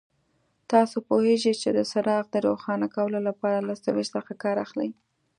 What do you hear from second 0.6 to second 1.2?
تاسو